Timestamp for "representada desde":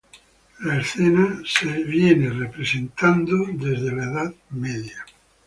2.39-3.95